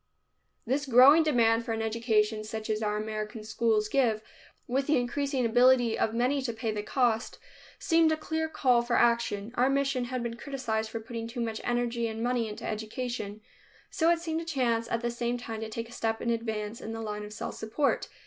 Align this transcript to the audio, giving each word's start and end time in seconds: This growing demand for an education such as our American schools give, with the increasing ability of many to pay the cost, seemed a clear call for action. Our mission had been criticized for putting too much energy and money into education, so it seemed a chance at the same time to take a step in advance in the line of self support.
This 0.65 0.87
growing 0.87 1.21
demand 1.21 1.63
for 1.63 1.73
an 1.73 1.81
education 1.83 2.43
such 2.43 2.71
as 2.71 2.81
our 2.81 2.97
American 2.97 3.43
schools 3.43 3.87
give, 3.87 4.23
with 4.65 4.87
the 4.87 4.97
increasing 4.97 5.45
ability 5.45 5.95
of 5.95 6.11
many 6.11 6.41
to 6.41 6.53
pay 6.53 6.71
the 6.71 6.81
cost, 6.81 7.37
seemed 7.77 8.11
a 8.11 8.17
clear 8.17 8.49
call 8.49 8.81
for 8.81 8.95
action. 8.95 9.51
Our 9.53 9.69
mission 9.69 10.05
had 10.05 10.23
been 10.23 10.37
criticized 10.37 10.89
for 10.89 10.99
putting 10.99 11.27
too 11.27 11.39
much 11.39 11.61
energy 11.63 12.07
and 12.07 12.23
money 12.23 12.49
into 12.49 12.65
education, 12.65 13.41
so 13.91 14.09
it 14.09 14.17
seemed 14.17 14.41
a 14.41 14.43
chance 14.43 14.89
at 14.89 15.01
the 15.01 15.11
same 15.11 15.37
time 15.37 15.61
to 15.61 15.69
take 15.69 15.87
a 15.87 15.91
step 15.91 16.19
in 16.19 16.31
advance 16.31 16.81
in 16.81 16.93
the 16.93 17.01
line 17.01 17.23
of 17.23 17.31
self 17.31 17.53
support. 17.53 18.09